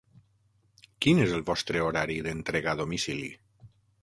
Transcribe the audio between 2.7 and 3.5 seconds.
a domicili?